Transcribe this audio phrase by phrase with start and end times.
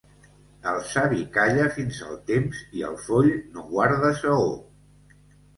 [0.69, 4.49] El savi calla fins al temps i el foll no guarda saó.